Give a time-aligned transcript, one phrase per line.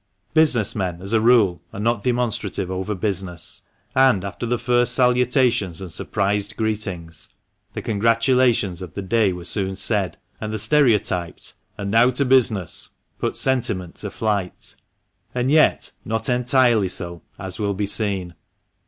[0.33, 3.61] Business men, as a rule, are not demonstrative over business,
[3.95, 7.29] and, after the first salutations and surprised greetings,
[7.73, 12.89] the congratulations of the day were soon said, and the stereotyped "And now to business"
[13.19, 14.75] put sentiment to flight.
[15.35, 18.33] And yet not entirely so, as will be seen.